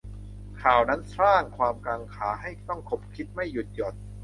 [0.61, 3.95] ข่าวนั้นสร้างความกังขาให้ต้องขบคิดไม่หยุดหย่อน